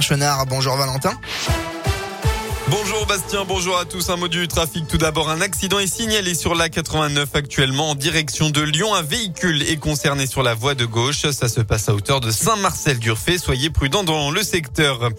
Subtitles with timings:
[0.00, 1.12] Chenard, bonjour Valentin.
[2.68, 4.10] Bonjour Bastien, bonjour à tous.
[4.10, 4.86] Un mot du trafic.
[4.86, 8.94] Tout d'abord, un accident est signalé sur la 89 actuellement en direction de Lyon.
[8.94, 11.30] Un véhicule est concerné sur la voie de gauche.
[11.30, 13.38] Ça se passe à hauteur de Saint-Marcel-d'Urfé.
[13.38, 15.10] Soyez prudents dans le secteur.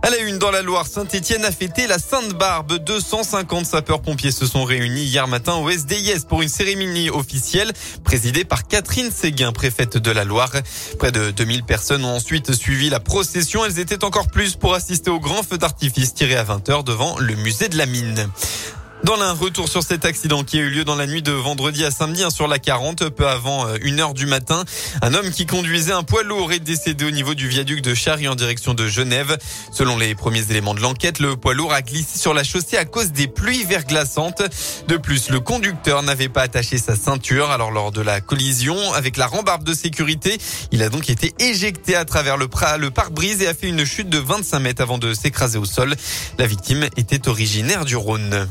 [0.00, 2.78] À la une dans la Loire, Saint-Etienne a fêté la Sainte-Barbe.
[2.78, 7.72] 250 sapeurs-pompiers se sont réunis hier matin au SDIS pour une cérémonie officielle
[8.04, 10.52] présidée par Catherine Séguin, préfète de la Loire.
[11.00, 13.64] Près de 2000 personnes ont ensuite suivi la procession.
[13.64, 17.34] Elles étaient encore plus pour assister au grand feu d'artifice tiré à 20h devant le
[17.34, 18.30] musée de la mine.
[19.04, 21.84] Dans un retour sur cet accident qui a eu lieu dans la nuit de vendredi
[21.84, 24.64] à samedi hein, sur la 40, peu avant 1 euh, du matin,
[25.02, 28.26] un homme qui conduisait un poids lourd est décédé au niveau du viaduc de Charry
[28.26, 29.38] en direction de Genève.
[29.72, 32.84] Selon les premiers éléments de l'enquête, le poids lourd a glissé sur la chaussée à
[32.84, 34.42] cause des pluies verglaçantes.
[34.88, 37.50] De plus, le conducteur n'avait pas attaché sa ceinture.
[37.50, 40.38] Alors lors de la collision avec la rambarde de sécurité,
[40.72, 44.08] il a donc été éjecté à travers le, le pare-brise et a fait une chute
[44.10, 45.94] de 25 mètres avant de s'écraser au sol.
[46.38, 48.48] La victime était originaire du Rhône.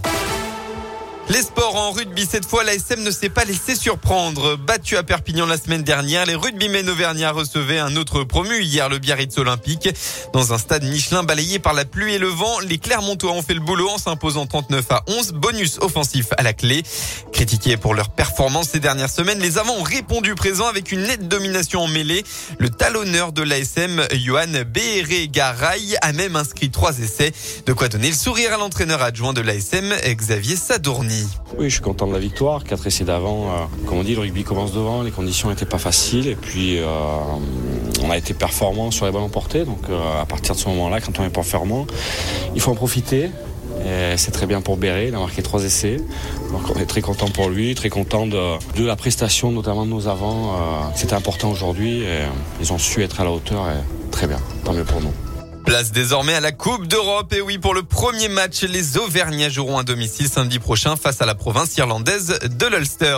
[1.30, 4.56] Les sports en rugby, cette fois, la SM ne s'est pas laissé surprendre.
[4.56, 8.98] Battu à Perpignan la semaine dernière, les rugbymen auvergnats recevaient un autre promu hier, le
[8.98, 9.90] Biarritz Olympique.
[10.32, 13.56] Dans un stade Michelin balayé par la pluie et le vent, les Clermontois ont fait
[13.56, 16.84] le boulot en s'imposant 39 à 11, bonus offensif à la clé.
[17.34, 21.28] Critiqués pour leur performance ces dernières semaines, les avants ont répondu présent avec une nette
[21.28, 22.24] domination en mêlée.
[22.58, 27.34] Le talonneur de l'ASM, Johan Béhéré Garay, a même inscrit trois essais.
[27.66, 31.17] De quoi donner le sourire à l'entraîneur adjoint de l'ASM, Xavier Sadourny.
[31.58, 32.64] Oui, je suis content de la victoire.
[32.64, 33.46] Quatre essais d'avant.
[33.46, 35.02] Euh, comme on dit, le rugby commence devant.
[35.02, 36.28] Les conditions n'étaient pas faciles.
[36.28, 36.86] Et puis, euh,
[38.04, 39.66] on a été performant sur les ballons portés.
[39.66, 41.88] Donc, euh, à partir de ce moment-là, quand on est performant,
[42.56, 43.30] il faut en profiter.
[44.18, 45.96] C'est très bien pour Béret, il a marqué trois essais.
[46.52, 50.10] Donc on est très content pour lui, très content de, la prestation, notamment de nos
[50.10, 50.52] avants.
[50.94, 52.04] C'était important aujourd'hui
[52.60, 55.14] ils ont su être à la hauteur et très bien, tant mieux pour nous.
[55.68, 57.34] Place désormais à la Coupe d'Europe.
[57.34, 61.26] Et oui, pour le premier match, les Auvergnats joueront à domicile samedi prochain face à
[61.26, 63.18] la province irlandaise de l'Ulster.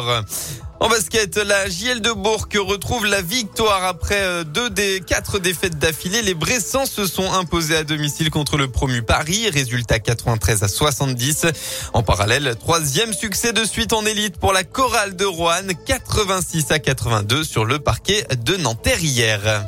[0.80, 5.78] En basket, la JL de Bourg retrouve la victoire après euh, deux des quatre défaites
[5.78, 6.24] d'affilée.
[6.24, 9.48] Les Bressans se sont imposés à domicile contre le promu Paris.
[9.52, 11.46] Résultat 93 à 70.
[11.94, 15.74] En parallèle, troisième succès de suite en élite pour la chorale de Roanne.
[15.86, 19.66] 86 à 82 sur le parquet de Nanterre hier.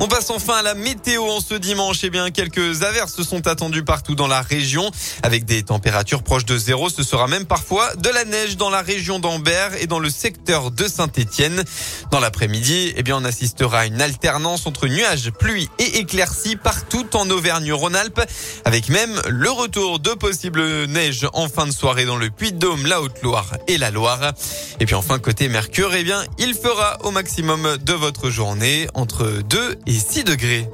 [0.00, 1.98] On passe enfin à la météo en ce dimanche.
[2.04, 4.92] Eh bien, quelques averses sont attendues partout dans la région
[5.24, 6.88] avec des températures proches de zéro.
[6.88, 10.70] Ce sera même parfois de la neige dans la région d'Ambert et dans le secteur
[10.70, 11.64] de Saint-Étienne.
[12.12, 17.06] Dans l'après-midi, eh bien, on assistera à une alternance entre nuages, pluie et éclaircies partout
[17.14, 18.20] en Auvergne-Rhône-Alpes
[18.64, 23.02] avec même le retour de possibles neiges en fin de soirée dans le Puy-de-Dôme, la
[23.02, 24.32] Haute-Loire et la Loire.
[24.78, 29.42] Et puis enfin, côté Mercure, eh bien, il fera au maximum de votre journée entre
[29.48, 30.68] 2 et 6 degrés.